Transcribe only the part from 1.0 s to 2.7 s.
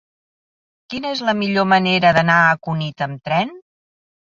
és la millor manera d'anar a